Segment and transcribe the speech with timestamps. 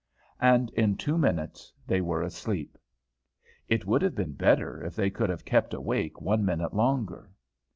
[0.39, 2.75] And in two minutes they were asleep.
[3.67, 7.29] It would have been better if they could have kept awake one minute longer.